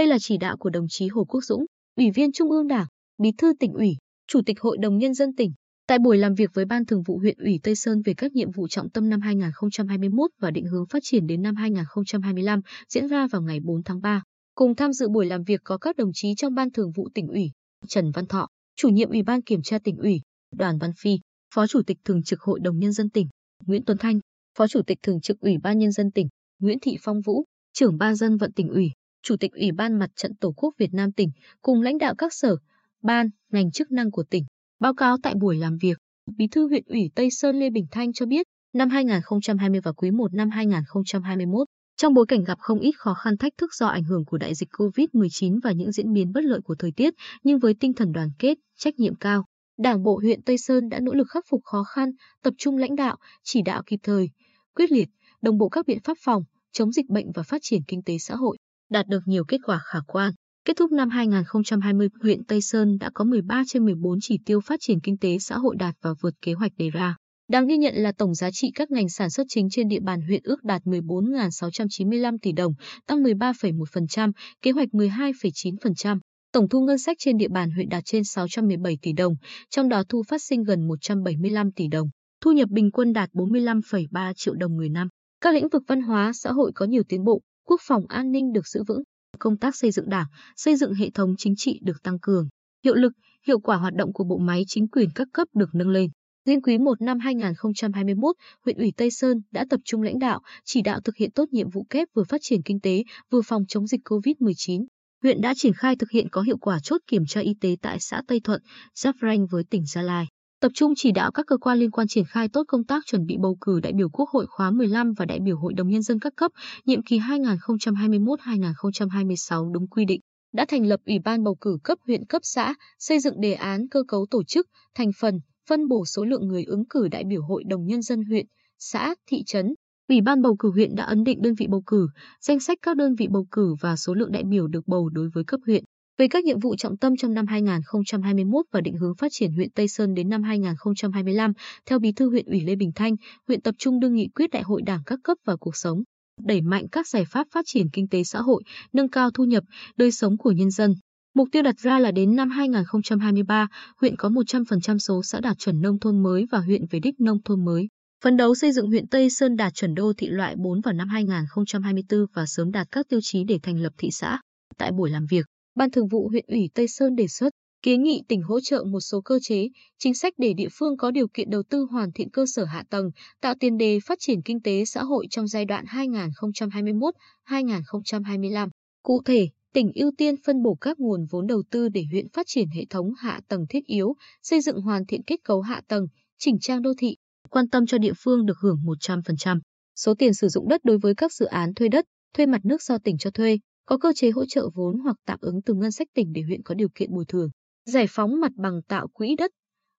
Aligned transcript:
Đây 0.00 0.06
là 0.06 0.18
chỉ 0.20 0.36
đạo 0.38 0.56
của 0.56 0.70
đồng 0.70 0.86
chí 0.88 1.08
Hồ 1.08 1.24
Quốc 1.24 1.44
Dũng, 1.44 1.64
Ủy 1.96 2.10
viên 2.10 2.32
Trung 2.32 2.50
ương 2.50 2.68
Đảng, 2.68 2.86
Bí 3.22 3.32
thư 3.38 3.52
tỉnh 3.60 3.72
ủy, 3.72 3.96
Chủ 4.26 4.40
tịch 4.46 4.60
Hội 4.60 4.76
đồng 4.80 4.98
Nhân 4.98 5.14
dân 5.14 5.34
tỉnh. 5.34 5.52
Tại 5.86 5.98
buổi 5.98 6.18
làm 6.18 6.34
việc 6.34 6.50
với 6.54 6.64
Ban 6.64 6.86
Thường 6.86 7.02
vụ 7.02 7.18
huyện 7.18 7.38
ủy 7.38 7.60
Tây 7.62 7.74
Sơn 7.74 8.02
về 8.04 8.14
các 8.14 8.32
nhiệm 8.32 8.50
vụ 8.50 8.68
trọng 8.68 8.90
tâm 8.90 9.08
năm 9.08 9.20
2021 9.20 10.30
và 10.40 10.50
định 10.50 10.66
hướng 10.66 10.86
phát 10.86 10.98
triển 11.02 11.26
đến 11.26 11.42
năm 11.42 11.56
2025 11.56 12.60
diễn 12.88 13.08
ra 13.08 13.26
vào 13.26 13.42
ngày 13.42 13.60
4 13.60 13.82
tháng 13.82 14.00
3. 14.00 14.22
Cùng 14.54 14.74
tham 14.74 14.92
dự 14.92 15.08
buổi 15.08 15.26
làm 15.26 15.42
việc 15.42 15.60
có 15.64 15.78
các 15.78 15.96
đồng 15.96 16.10
chí 16.14 16.34
trong 16.36 16.54
Ban 16.54 16.70
Thường 16.70 16.92
vụ 16.96 17.08
tỉnh 17.14 17.28
ủy, 17.28 17.50
Trần 17.88 18.10
Văn 18.10 18.26
Thọ, 18.26 18.46
chủ 18.76 18.88
nhiệm 18.88 19.08
Ủy 19.10 19.22
ban 19.22 19.42
Kiểm 19.42 19.62
tra 19.62 19.78
tỉnh 19.78 19.96
ủy, 19.96 20.20
Đoàn 20.56 20.78
Văn 20.78 20.90
Phi, 21.02 21.18
Phó 21.54 21.66
Chủ 21.66 21.82
tịch 21.86 21.98
Thường 22.04 22.22
trực 22.22 22.40
Hội 22.40 22.60
đồng 22.60 22.78
Nhân 22.78 22.92
dân 22.92 23.10
tỉnh, 23.10 23.28
Nguyễn 23.66 23.84
Tuấn 23.84 23.98
Thanh, 23.98 24.20
Phó 24.58 24.66
Chủ 24.68 24.82
tịch 24.86 24.98
Thường 25.02 25.20
trực 25.20 25.40
Ủy 25.40 25.58
ban 25.62 25.78
Nhân 25.78 25.92
dân 25.92 26.10
tỉnh, 26.10 26.28
Nguyễn 26.58 26.78
Thị 26.82 26.96
Phong 27.00 27.20
Vũ, 27.20 27.44
trưởng 27.72 27.98
ban 27.98 28.14
dân 28.14 28.36
vận 28.36 28.52
tỉnh 28.52 28.68
ủy, 28.68 28.90
Chủ 29.22 29.36
tịch 29.36 29.52
Ủy 29.52 29.72
ban 29.72 29.98
Mặt 29.98 30.10
trận 30.16 30.34
Tổ 30.34 30.52
quốc 30.56 30.74
Việt 30.78 30.94
Nam 30.94 31.12
tỉnh, 31.12 31.30
cùng 31.62 31.82
lãnh 31.82 31.98
đạo 31.98 32.14
các 32.18 32.32
sở, 32.34 32.56
ban, 33.02 33.30
ngành 33.50 33.70
chức 33.70 33.90
năng 33.90 34.10
của 34.10 34.24
tỉnh. 34.30 34.44
Báo 34.80 34.94
cáo 34.94 35.16
tại 35.22 35.34
buổi 35.34 35.56
làm 35.56 35.76
việc, 35.76 35.98
Bí 36.36 36.46
thư 36.48 36.68
huyện 36.68 36.84
ủy 36.86 37.10
Tây 37.14 37.28
Sơn 37.30 37.56
Lê 37.56 37.70
Bình 37.70 37.86
Thanh 37.90 38.12
cho 38.12 38.26
biết, 38.26 38.46
năm 38.72 38.88
2020 38.88 39.80
và 39.84 39.92
quý 39.92 40.10
1 40.10 40.34
năm 40.34 40.50
2021, 40.50 41.66
trong 41.96 42.14
bối 42.14 42.26
cảnh 42.28 42.44
gặp 42.44 42.58
không 42.60 42.80
ít 42.80 42.92
khó 42.98 43.14
khăn 43.14 43.36
thách 43.36 43.52
thức 43.58 43.74
do 43.74 43.86
ảnh 43.86 44.04
hưởng 44.04 44.24
của 44.24 44.38
đại 44.38 44.54
dịch 44.54 44.68
COVID-19 44.72 45.60
và 45.62 45.72
những 45.72 45.92
diễn 45.92 46.12
biến 46.12 46.32
bất 46.32 46.44
lợi 46.44 46.60
của 46.64 46.74
thời 46.78 46.92
tiết, 46.92 47.14
nhưng 47.44 47.58
với 47.58 47.74
tinh 47.80 47.94
thần 47.94 48.12
đoàn 48.12 48.30
kết, 48.38 48.58
trách 48.78 48.98
nhiệm 48.98 49.14
cao, 49.14 49.44
Đảng 49.78 50.02
bộ 50.02 50.18
huyện 50.18 50.42
Tây 50.42 50.58
Sơn 50.58 50.88
đã 50.88 51.00
nỗ 51.00 51.12
lực 51.12 51.26
khắc 51.30 51.44
phục 51.50 51.60
khó 51.64 51.84
khăn, 51.84 52.10
tập 52.42 52.54
trung 52.58 52.76
lãnh 52.76 52.96
đạo, 52.96 53.16
chỉ 53.44 53.62
đạo 53.62 53.82
kịp 53.86 54.00
thời, 54.02 54.30
quyết 54.74 54.92
liệt, 54.92 55.08
đồng 55.42 55.58
bộ 55.58 55.68
các 55.68 55.86
biện 55.86 55.98
pháp 56.04 56.16
phòng, 56.24 56.42
chống 56.72 56.92
dịch 56.92 57.08
bệnh 57.08 57.32
và 57.34 57.42
phát 57.42 57.58
triển 57.62 57.80
kinh 57.88 58.02
tế 58.02 58.18
xã 58.18 58.34
hội, 58.34 58.56
đạt 58.90 59.06
được 59.06 59.20
nhiều 59.26 59.44
kết 59.44 59.58
quả 59.66 59.80
khả 59.84 59.98
quan. 60.06 60.32
Kết 60.64 60.76
thúc 60.76 60.92
năm 60.92 61.10
2020, 61.10 62.08
huyện 62.22 62.44
Tây 62.44 62.60
Sơn 62.60 62.98
đã 62.98 63.10
có 63.14 63.24
13 63.24 63.62
trên 63.66 63.84
14 63.84 64.18
chỉ 64.20 64.38
tiêu 64.46 64.60
phát 64.60 64.80
triển 64.80 65.00
kinh 65.00 65.18
tế 65.18 65.38
xã 65.38 65.58
hội 65.58 65.76
đạt 65.78 65.94
và 66.02 66.10
vượt 66.20 66.34
kế 66.42 66.52
hoạch 66.52 66.72
đề 66.76 66.90
ra. 66.90 67.16
Đáng 67.48 67.66
ghi 67.66 67.76
nhận 67.76 67.94
là 67.94 68.12
tổng 68.12 68.34
giá 68.34 68.50
trị 68.52 68.70
các 68.74 68.90
ngành 68.90 69.08
sản 69.08 69.30
xuất 69.30 69.44
chính 69.48 69.68
trên 69.70 69.88
địa 69.88 70.00
bàn 70.00 70.20
huyện 70.22 70.40
ước 70.44 70.64
đạt 70.64 70.82
14.695 70.82 72.38
tỷ 72.42 72.52
đồng, 72.52 72.72
tăng 73.06 73.22
13,1%, 73.22 74.32
kế 74.62 74.70
hoạch 74.70 74.88
12,9%. 74.88 76.18
Tổng 76.52 76.68
thu 76.68 76.80
ngân 76.80 76.98
sách 76.98 77.16
trên 77.20 77.36
địa 77.36 77.48
bàn 77.48 77.70
huyện 77.70 77.88
đạt 77.88 78.04
trên 78.04 78.24
617 78.24 78.98
tỷ 79.02 79.12
đồng, 79.12 79.34
trong 79.70 79.88
đó 79.88 80.02
thu 80.08 80.22
phát 80.28 80.42
sinh 80.42 80.62
gần 80.62 80.88
175 80.88 81.72
tỷ 81.72 81.88
đồng, 81.88 82.08
thu 82.40 82.52
nhập 82.52 82.68
bình 82.68 82.90
quân 82.90 83.12
đạt 83.12 83.30
45,3 83.32 84.32
triệu 84.36 84.54
đồng 84.54 84.76
người 84.76 84.88
năm. 84.88 85.08
Các 85.40 85.54
lĩnh 85.54 85.68
vực 85.68 85.82
văn 85.86 86.02
hóa, 86.02 86.32
xã 86.34 86.52
hội 86.52 86.72
có 86.74 86.86
nhiều 86.86 87.02
tiến 87.08 87.24
bộ, 87.24 87.40
quốc 87.64 87.80
phòng 87.82 88.06
an 88.08 88.32
ninh 88.32 88.52
được 88.52 88.66
giữ 88.66 88.82
vững, 88.88 89.02
công 89.38 89.56
tác 89.56 89.76
xây 89.76 89.90
dựng 89.90 90.08
đảng, 90.08 90.26
xây 90.56 90.76
dựng 90.76 90.94
hệ 90.94 91.10
thống 91.10 91.34
chính 91.38 91.54
trị 91.56 91.80
được 91.82 92.02
tăng 92.02 92.18
cường, 92.18 92.48
hiệu 92.84 92.94
lực, 92.94 93.12
hiệu 93.46 93.60
quả 93.60 93.76
hoạt 93.76 93.94
động 93.94 94.12
của 94.12 94.24
bộ 94.24 94.38
máy 94.38 94.62
chính 94.66 94.88
quyền 94.88 95.08
các 95.14 95.28
cấp 95.32 95.48
được 95.54 95.68
nâng 95.72 95.88
lên. 95.88 96.10
Riêng 96.46 96.62
quý 96.62 96.78
1 96.78 97.00
năm 97.02 97.18
2021, 97.18 98.36
huyện 98.64 98.76
ủy 98.76 98.92
Tây 98.96 99.10
Sơn 99.10 99.36
đã 99.50 99.64
tập 99.70 99.80
trung 99.84 100.02
lãnh 100.02 100.18
đạo, 100.18 100.40
chỉ 100.64 100.82
đạo 100.82 101.00
thực 101.00 101.16
hiện 101.16 101.30
tốt 101.30 101.48
nhiệm 101.52 101.70
vụ 101.70 101.86
kép 101.90 102.08
vừa 102.14 102.24
phát 102.24 102.40
triển 102.42 102.62
kinh 102.62 102.80
tế, 102.80 103.02
vừa 103.30 103.42
phòng 103.42 103.62
chống 103.68 103.86
dịch 103.86 104.00
COVID-19. 104.04 104.84
Huyện 105.22 105.40
đã 105.40 105.54
triển 105.56 105.72
khai 105.72 105.96
thực 105.96 106.10
hiện 106.10 106.28
có 106.28 106.42
hiệu 106.42 106.58
quả 106.58 106.78
chốt 106.82 107.00
kiểm 107.06 107.22
tra 107.28 107.40
y 107.40 107.54
tế 107.60 107.76
tại 107.82 108.00
xã 108.00 108.22
Tây 108.26 108.40
Thuận, 108.44 108.62
giáp 108.94 109.14
ranh 109.22 109.46
với 109.46 109.64
tỉnh 109.70 109.86
Gia 109.86 110.02
Lai. 110.02 110.26
Tập 110.60 110.72
trung 110.74 110.92
chỉ 110.96 111.12
đạo 111.12 111.32
các 111.32 111.46
cơ 111.46 111.56
quan 111.56 111.78
liên 111.78 111.90
quan 111.90 112.08
triển 112.08 112.24
khai 112.24 112.48
tốt 112.48 112.64
công 112.68 112.84
tác 112.84 113.06
chuẩn 113.06 113.26
bị 113.26 113.36
bầu 113.40 113.56
cử 113.60 113.80
đại 113.80 113.92
biểu 113.92 114.08
Quốc 114.08 114.30
hội 114.30 114.46
khóa 114.48 114.70
15 114.70 115.12
và 115.12 115.24
đại 115.24 115.40
biểu 115.40 115.58
Hội 115.58 115.74
đồng 115.74 115.88
Nhân 115.88 116.02
dân 116.02 116.18
các 116.18 116.32
cấp, 116.36 116.52
nhiệm 116.84 117.02
kỳ 117.02 117.18
2021-2026 117.18 119.72
đúng 119.72 119.88
quy 119.88 120.04
định. 120.04 120.20
Đã 120.52 120.64
thành 120.68 120.86
lập 120.86 121.00
Ủy 121.06 121.18
ban 121.24 121.44
bầu 121.44 121.54
cử 121.60 121.78
cấp 121.84 121.98
huyện 122.06 122.24
cấp 122.24 122.42
xã, 122.44 122.74
xây 122.98 123.20
dựng 123.20 123.40
đề 123.40 123.52
án 123.52 123.88
cơ 123.88 124.02
cấu 124.08 124.26
tổ 124.30 124.44
chức, 124.44 124.66
thành 124.94 125.10
phần, 125.20 125.40
phân 125.68 125.88
bổ 125.88 126.04
số 126.04 126.24
lượng 126.24 126.48
người 126.48 126.64
ứng 126.64 126.84
cử 126.90 127.08
đại 127.08 127.24
biểu 127.24 127.42
Hội 127.42 127.64
đồng 127.66 127.86
Nhân 127.86 128.02
dân 128.02 128.22
huyện, 128.22 128.46
xã, 128.78 129.14
thị 129.26 129.42
trấn. 129.46 129.74
Ủy 130.08 130.20
ban 130.20 130.42
bầu 130.42 130.56
cử 130.58 130.70
huyện 130.70 130.94
đã 130.94 131.04
ấn 131.04 131.24
định 131.24 131.42
đơn 131.42 131.54
vị 131.58 131.66
bầu 131.70 131.82
cử, 131.86 132.08
danh 132.40 132.60
sách 132.60 132.78
các 132.82 132.96
đơn 132.96 133.14
vị 133.14 133.28
bầu 133.30 133.46
cử 133.50 133.74
và 133.80 133.96
số 133.96 134.14
lượng 134.14 134.32
đại 134.32 134.44
biểu 134.44 134.66
được 134.66 134.86
bầu 134.86 135.08
đối 135.08 135.28
với 135.34 135.44
cấp 135.44 135.60
huyện. 135.66 135.84
Về 136.20 136.28
các 136.28 136.44
nhiệm 136.44 136.58
vụ 136.58 136.76
trọng 136.76 136.96
tâm 136.96 137.16
trong 137.16 137.34
năm 137.34 137.46
2021 137.46 138.66
và 138.72 138.80
định 138.80 138.96
hướng 138.96 139.14
phát 139.14 139.28
triển 139.30 139.52
huyện 139.52 139.70
Tây 139.70 139.88
Sơn 139.88 140.14
đến 140.14 140.28
năm 140.28 140.42
2025, 140.42 141.52
theo 141.86 141.98
Bí 141.98 142.12
thư 142.12 142.30
huyện 142.30 142.46
ủy 142.46 142.60
Lê 142.60 142.76
Bình 142.76 142.90
Thanh, 142.94 143.16
huyện 143.48 143.60
tập 143.60 143.74
trung 143.78 144.00
đưa 144.00 144.08
nghị 144.08 144.28
quyết 144.34 144.50
đại 144.50 144.62
hội 144.62 144.82
đảng 144.82 145.02
các 145.06 145.18
cấp 145.24 145.38
vào 145.46 145.56
cuộc 145.58 145.76
sống, 145.76 146.02
đẩy 146.46 146.60
mạnh 146.60 146.84
các 146.92 147.08
giải 147.08 147.24
pháp 147.24 147.46
phát 147.52 147.64
triển 147.66 147.86
kinh 147.92 148.08
tế 148.08 148.24
xã 148.24 148.40
hội, 148.40 148.62
nâng 148.92 149.08
cao 149.08 149.30
thu 149.30 149.44
nhập, 149.44 149.64
đời 149.96 150.12
sống 150.12 150.36
của 150.38 150.50
nhân 150.50 150.70
dân. 150.70 150.94
Mục 151.34 151.48
tiêu 151.52 151.62
đặt 151.62 151.78
ra 151.78 151.98
là 151.98 152.10
đến 152.10 152.36
năm 152.36 152.50
2023, 152.50 153.68
huyện 154.00 154.16
có 154.16 154.28
100% 154.28 154.98
số 154.98 155.22
xã 155.22 155.40
đạt 155.40 155.58
chuẩn 155.58 155.80
nông 155.80 155.98
thôn 155.98 156.22
mới 156.22 156.46
và 156.50 156.58
huyện 156.58 156.82
về 156.90 157.00
đích 157.00 157.20
nông 157.20 157.42
thôn 157.44 157.64
mới. 157.64 157.88
Phấn 158.24 158.36
đấu 158.36 158.54
xây 158.54 158.72
dựng 158.72 158.86
huyện 158.86 159.08
Tây 159.08 159.30
Sơn 159.30 159.56
đạt 159.56 159.74
chuẩn 159.74 159.94
đô 159.94 160.12
thị 160.16 160.26
loại 160.26 160.54
4 160.58 160.80
vào 160.80 160.94
năm 160.94 161.08
2024 161.08 162.20
và 162.34 162.46
sớm 162.46 162.70
đạt 162.70 162.86
các 162.90 163.06
tiêu 163.08 163.20
chí 163.22 163.44
để 163.44 163.58
thành 163.62 163.78
lập 163.78 163.92
thị 163.98 164.08
xã. 164.10 164.40
Tại 164.78 164.92
buổi 164.92 165.10
làm 165.10 165.26
việc, 165.30 165.46
Ban 165.74 165.90
Thường 165.90 166.08
vụ 166.08 166.28
huyện 166.28 166.44
ủy 166.48 166.70
Tây 166.74 166.88
Sơn 166.88 167.16
đề 167.16 167.28
xuất 167.28 167.50
kiến 167.82 168.02
nghị 168.02 168.22
tỉnh 168.28 168.42
hỗ 168.42 168.60
trợ 168.60 168.84
một 168.84 169.00
số 169.00 169.20
cơ 169.20 169.38
chế, 169.42 169.68
chính 169.98 170.14
sách 170.14 170.34
để 170.38 170.52
địa 170.52 170.68
phương 170.72 170.96
có 170.96 171.10
điều 171.10 171.28
kiện 171.28 171.50
đầu 171.50 171.62
tư 171.62 171.86
hoàn 171.90 172.12
thiện 172.12 172.30
cơ 172.30 172.44
sở 172.46 172.64
hạ 172.64 172.84
tầng, 172.90 173.10
tạo 173.40 173.54
tiền 173.60 173.78
đề 173.78 173.98
phát 174.06 174.18
triển 174.20 174.42
kinh 174.42 174.62
tế 174.62 174.84
xã 174.84 175.02
hội 175.02 175.26
trong 175.30 175.48
giai 175.48 175.64
đoạn 175.64 175.84
2021-2025. 175.84 178.68
Cụ 179.02 179.22
thể, 179.24 179.48
tỉnh 179.72 179.92
ưu 179.94 180.10
tiên 180.18 180.34
phân 180.44 180.62
bổ 180.62 180.74
các 180.80 180.98
nguồn 180.98 181.26
vốn 181.30 181.46
đầu 181.46 181.62
tư 181.70 181.88
để 181.88 182.04
huyện 182.10 182.28
phát 182.28 182.46
triển 182.46 182.68
hệ 182.68 182.84
thống 182.90 183.12
hạ 183.18 183.40
tầng 183.48 183.66
thiết 183.68 183.86
yếu, 183.86 184.14
xây 184.42 184.60
dựng 184.60 184.80
hoàn 184.80 185.06
thiện 185.06 185.22
kết 185.22 185.36
cấu 185.44 185.60
hạ 185.60 185.82
tầng, 185.88 186.06
chỉnh 186.38 186.58
trang 186.60 186.82
đô 186.82 186.92
thị, 186.98 187.16
quan 187.50 187.68
tâm 187.68 187.86
cho 187.86 187.98
địa 187.98 188.12
phương 188.18 188.46
được 188.46 188.58
hưởng 188.62 188.78
100%. 188.84 189.60
Số 189.96 190.14
tiền 190.14 190.34
sử 190.34 190.48
dụng 190.48 190.68
đất 190.68 190.84
đối 190.84 190.98
với 190.98 191.14
các 191.14 191.32
dự 191.32 191.46
án 191.46 191.74
thuê 191.74 191.88
đất, 191.88 192.04
thuê 192.34 192.46
mặt 192.46 192.60
nước 192.64 192.82
do 192.82 192.98
tỉnh 192.98 193.18
cho 193.18 193.30
thuê, 193.30 193.58
có 193.90 193.98
cơ 193.98 194.12
chế 194.12 194.30
hỗ 194.30 194.46
trợ 194.46 194.68
vốn 194.74 194.98
hoặc 194.98 195.16
tạm 195.26 195.38
ứng 195.42 195.62
từ 195.62 195.74
ngân 195.74 195.92
sách 195.92 196.08
tỉnh 196.14 196.32
để 196.32 196.42
huyện 196.42 196.62
có 196.62 196.74
điều 196.74 196.88
kiện 196.94 197.10
bồi 197.14 197.24
thường, 197.28 197.50
giải 197.84 198.06
phóng 198.08 198.40
mặt 198.40 198.52
bằng 198.56 198.80
tạo 198.88 199.08
quỹ 199.08 199.36
đất, 199.38 199.50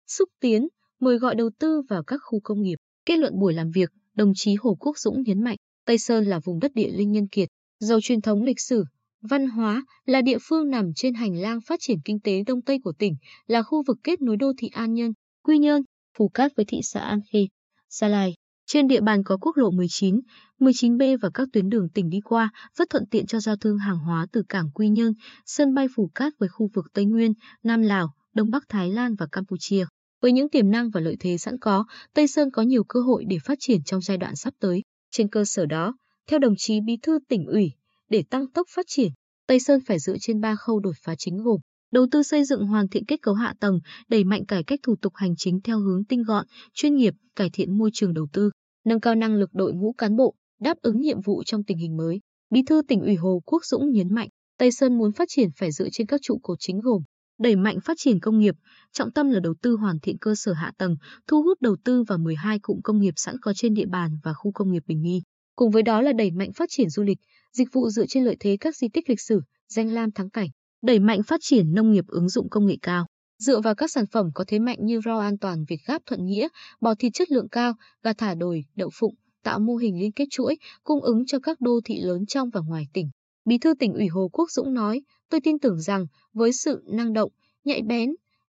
xúc 0.07 0.29
tiến, 0.39 0.67
mời 0.99 1.17
gọi 1.17 1.35
đầu 1.35 1.49
tư 1.59 1.81
vào 1.89 2.03
các 2.03 2.19
khu 2.23 2.39
công 2.43 2.61
nghiệp. 2.61 2.75
Kết 3.05 3.17
luận 3.17 3.39
buổi 3.39 3.53
làm 3.53 3.71
việc, 3.71 3.89
đồng 4.15 4.31
chí 4.35 4.55
Hồ 4.59 4.75
Quốc 4.79 4.97
Dũng 4.97 5.21
nhấn 5.21 5.43
mạnh, 5.43 5.57
Tây 5.85 5.97
Sơn 5.97 6.25
là 6.25 6.39
vùng 6.39 6.59
đất 6.59 6.71
địa 6.75 6.91
linh 6.91 7.11
nhân 7.11 7.27
kiệt, 7.27 7.49
giàu 7.79 7.99
truyền 8.01 8.21
thống 8.21 8.43
lịch 8.43 8.59
sử, 8.59 8.83
văn 9.21 9.47
hóa, 9.47 9.85
là 10.05 10.21
địa 10.21 10.37
phương 10.41 10.69
nằm 10.69 10.93
trên 10.95 11.13
hành 11.13 11.35
lang 11.35 11.59
phát 11.67 11.79
triển 11.79 11.97
kinh 12.05 12.19
tế 12.19 12.43
đông 12.47 12.61
tây 12.61 12.79
của 12.83 12.93
tỉnh, 12.99 13.15
là 13.47 13.63
khu 13.63 13.83
vực 13.87 13.97
kết 14.03 14.21
nối 14.21 14.37
đô 14.37 14.51
thị 14.57 14.67
An 14.67 14.93
Nhân, 14.93 15.13
Quy 15.43 15.59
Nhơn, 15.59 15.81
Phú 16.17 16.29
Cát 16.29 16.51
với 16.57 16.65
thị 16.65 16.79
xã 16.83 16.99
An 16.99 17.19
Khê, 17.31 17.47
Gia 17.89 18.07
Lai. 18.07 18.33
Trên 18.73 18.87
địa 18.87 19.01
bàn 19.01 19.23
có 19.23 19.37
quốc 19.41 19.57
lộ 19.57 19.71
19, 19.71 20.19
19B 20.59 21.17
và 21.21 21.29
các 21.33 21.47
tuyến 21.53 21.69
đường 21.69 21.89
tỉnh 21.89 22.09
đi 22.09 22.19
qua, 22.21 22.49
rất 22.77 22.89
thuận 22.89 23.03
tiện 23.11 23.25
cho 23.25 23.39
giao 23.39 23.55
thương 23.55 23.77
hàng 23.77 23.97
hóa 23.97 24.27
từ 24.31 24.43
cảng 24.49 24.71
Quy 24.73 24.89
Nhơn, 24.89 25.13
sân 25.45 25.73
bay 25.73 25.87
Phù 25.95 26.11
Cát 26.15 26.33
với 26.39 26.49
khu 26.49 26.69
vực 26.73 26.85
Tây 26.93 27.05
Nguyên, 27.05 27.33
Nam 27.63 27.81
Lào, 27.81 28.13
Đông 28.33 28.51
Bắc 28.51 28.63
Thái 28.69 28.91
Lan 28.91 29.15
và 29.15 29.27
Campuchia. 29.31 29.85
Với 30.21 30.31
những 30.31 30.49
tiềm 30.49 30.71
năng 30.71 30.89
và 30.89 31.01
lợi 31.01 31.15
thế 31.19 31.37
sẵn 31.37 31.59
có, 31.59 31.85
Tây 32.13 32.27
Sơn 32.27 32.51
có 32.51 32.61
nhiều 32.61 32.83
cơ 32.83 33.01
hội 33.01 33.25
để 33.27 33.37
phát 33.45 33.57
triển 33.59 33.83
trong 33.83 34.01
giai 34.01 34.17
đoạn 34.17 34.35
sắp 34.35 34.53
tới. 34.59 34.83
Trên 35.11 35.29
cơ 35.29 35.45
sở 35.45 35.65
đó, 35.65 35.93
theo 36.27 36.39
đồng 36.39 36.53
chí 36.57 36.79
Bí 36.81 36.97
thư 37.01 37.19
tỉnh 37.27 37.45
ủy, 37.45 37.71
để 38.09 38.23
tăng 38.29 38.51
tốc 38.51 38.67
phát 38.75 38.85
triển, 38.87 39.11
Tây 39.47 39.59
Sơn 39.59 39.79
phải 39.87 39.99
dựa 39.99 40.15
trên 40.21 40.41
ba 40.41 40.55
khâu 40.55 40.79
đột 40.79 40.95
phá 41.03 41.15
chính 41.17 41.37
gồm 41.37 41.59
đầu 41.91 42.07
tư 42.11 42.23
xây 42.23 42.45
dựng 42.45 42.67
hoàn 42.67 42.87
thiện 42.87 43.05
kết 43.05 43.21
cấu 43.21 43.33
hạ 43.33 43.53
tầng, 43.59 43.79
đẩy 44.09 44.23
mạnh 44.23 44.45
cải 44.45 44.63
cách 44.63 44.79
thủ 44.83 44.95
tục 45.01 45.13
hành 45.15 45.35
chính 45.37 45.61
theo 45.61 45.79
hướng 45.79 46.05
tinh 46.05 46.23
gọn, 46.23 46.45
chuyên 46.73 46.95
nghiệp, 46.95 47.13
cải 47.35 47.49
thiện 47.53 47.77
môi 47.77 47.89
trường 47.93 48.13
đầu 48.13 48.27
tư, 48.33 48.51
nâng 48.85 48.99
cao 48.99 49.15
năng 49.15 49.35
lực 49.35 49.53
đội 49.53 49.73
ngũ 49.73 49.93
cán 49.97 50.15
bộ, 50.15 50.35
đáp 50.61 50.77
ứng 50.81 51.01
nhiệm 51.01 51.21
vụ 51.21 51.43
trong 51.43 51.63
tình 51.63 51.77
hình 51.77 51.97
mới. 51.97 52.19
Bí 52.49 52.63
thư 52.63 52.81
tỉnh 52.87 53.01
ủy 53.01 53.15
Hồ 53.15 53.41
Quốc 53.45 53.65
Dũng 53.65 53.91
nhấn 53.91 54.13
mạnh, 54.13 54.29
Tây 54.57 54.71
Sơn 54.71 54.97
muốn 54.97 55.11
phát 55.11 55.25
triển 55.29 55.49
phải 55.55 55.71
dựa 55.71 55.87
trên 55.91 56.07
các 56.07 56.21
trụ 56.23 56.39
cột 56.43 56.57
chính 56.59 56.79
gồm 56.79 57.01
đẩy 57.41 57.55
mạnh 57.55 57.79
phát 57.83 57.97
triển 57.97 58.19
công 58.19 58.39
nghiệp, 58.39 58.55
trọng 58.91 59.11
tâm 59.11 59.29
là 59.29 59.39
đầu 59.39 59.53
tư 59.61 59.75
hoàn 59.75 59.99
thiện 59.99 60.17
cơ 60.17 60.35
sở 60.35 60.53
hạ 60.53 60.71
tầng, 60.77 60.95
thu 61.27 61.43
hút 61.43 61.61
đầu 61.61 61.75
tư 61.83 62.03
vào 62.03 62.17
12 62.17 62.59
cụm 62.59 62.81
công 62.83 62.99
nghiệp 62.99 63.13
sẵn 63.15 63.35
có 63.41 63.53
trên 63.53 63.73
địa 63.73 63.85
bàn 63.85 64.11
và 64.23 64.33
khu 64.33 64.51
công 64.51 64.71
nghiệp 64.71 64.83
Bình 64.87 65.01
Nghi. 65.01 65.21
Cùng 65.55 65.71
với 65.71 65.83
đó 65.83 66.01
là 66.01 66.13
đẩy 66.13 66.31
mạnh 66.31 66.53
phát 66.53 66.69
triển 66.69 66.89
du 66.89 67.03
lịch, 67.03 67.17
dịch 67.53 67.67
vụ 67.71 67.89
dựa 67.89 68.05
trên 68.05 68.23
lợi 68.23 68.37
thế 68.39 68.57
các 68.59 68.75
di 68.75 68.87
tích 68.89 69.09
lịch 69.09 69.21
sử, 69.21 69.41
danh 69.69 69.93
lam 69.93 70.11
thắng 70.11 70.29
cảnh, 70.29 70.49
đẩy 70.81 70.99
mạnh 70.99 71.23
phát 71.23 71.39
triển 71.43 71.73
nông 71.73 71.91
nghiệp 71.91 72.05
ứng 72.07 72.29
dụng 72.29 72.49
công 72.49 72.65
nghệ 72.65 72.77
cao. 72.81 73.07
Dựa 73.45 73.61
vào 73.61 73.75
các 73.75 73.91
sản 73.91 74.05
phẩm 74.11 74.29
có 74.33 74.43
thế 74.47 74.59
mạnh 74.59 74.77
như 74.81 74.99
rau 75.05 75.19
an 75.19 75.37
toàn 75.37 75.65
Việt 75.67 75.79
Gáp 75.85 76.01
Thuận 76.05 76.25
Nghĩa, 76.25 76.47
bò 76.81 76.95
thịt 76.95 77.13
chất 77.13 77.31
lượng 77.31 77.49
cao, 77.49 77.73
gà 78.03 78.13
thả 78.13 78.33
đồi, 78.35 78.65
đậu 78.75 78.89
phụng, 78.93 79.15
tạo 79.43 79.59
mô 79.59 79.75
hình 79.75 79.99
liên 79.99 80.11
kết 80.11 80.25
chuỗi, 80.29 80.57
cung 80.83 81.01
ứng 81.01 81.25
cho 81.25 81.39
các 81.39 81.61
đô 81.61 81.79
thị 81.85 81.99
lớn 82.01 82.25
trong 82.25 82.49
và 82.49 82.61
ngoài 82.67 82.87
tỉnh. 82.93 83.09
Bí 83.45 83.57
thư 83.57 83.73
tỉnh 83.73 83.93
ủy 83.93 84.07
Hồ 84.07 84.29
Quốc 84.33 84.51
Dũng 84.51 84.73
nói, 84.73 85.01
tôi 85.29 85.41
tin 85.41 85.59
tưởng 85.59 85.79
rằng 85.79 86.05
với 86.33 86.53
sự 86.53 86.83
năng 86.87 87.13
động, 87.13 87.31
nhạy 87.63 87.81
bén, 87.81 88.09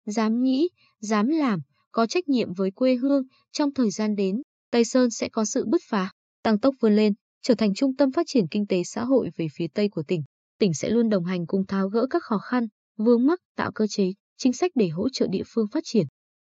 dám 0.06 0.42
nghĩ, 0.42 0.68
dám 1.00 1.28
làm, 1.28 1.60
có 1.92 2.06
trách 2.06 2.28
nhiệm 2.28 2.52
với 2.52 2.70
quê 2.70 2.94
hương, 2.94 3.22
trong 3.52 3.74
thời 3.74 3.90
gian 3.90 4.14
đến, 4.14 4.42
Tây 4.70 4.84
Sơn 4.84 5.10
sẽ 5.10 5.28
có 5.28 5.44
sự 5.44 5.64
bứt 5.66 5.80
phá, 5.88 6.10
tăng 6.42 6.58
tốc 6.58 6.74
vươn 6.80 6.96
lên, 6.96 7.12
trở 7.42 7.54
thành 7.54 7.74
trung 7.74 7.96
tâm 7.96 8.12
phát 8.12 8.26
triển 8.26 8.44
kinh 8.50 8.66
tế 8.66 8.82
xã 8.84 9.04
hội 9.04 9.30
về 9.36 9.46
phía 9.54 9.66
Tây 9.74 9.88
của 9.88 10.02
tỉnh. 10.08 10.22
tỉnh 10.58 10.74
sẽ 10.74 10.90
luôn 10.90 11.08
đồng 11.08 11.24
hành 11.24 11.46
cùng 11.46 11.66
tháo 11.66 11.88
gỡ 11.88 12.06
các 12.10 12.22
khó 12.22 12.38
khăn, 12.38 12.66
vướng 12.96 13.26
mắc, 13.26 13.40
tạo 13.56 13.72
cơ 13.74 13.86
chế, 13.86 14.12
chính 14.38 14.52
sách 14.52 14.72
để 14.74 14.88
hỗ 14.88 15.08
trợ 15.08 15.26
địa 15.26 15.42
phương 15.46 15.66
phát 15.72 15.84
triển. 15.84 16.06